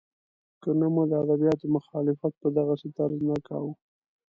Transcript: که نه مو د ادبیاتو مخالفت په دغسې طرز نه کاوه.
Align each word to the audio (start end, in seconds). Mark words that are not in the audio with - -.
که 0.61 0.69
نه 0.79 0.87
مو 0.93 1.03
د 1.09 1.13
ادبیاتو 1.23 1.65
مخالفت 1.77 2.33
په 2.41 2.47
دغسې 2.57 2.87
طرز 2.97 3.19
نه 3.29 3.37
کاوه. 3.47 3.71